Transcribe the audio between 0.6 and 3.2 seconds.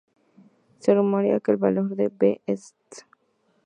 Se rumorea que el valor del B St.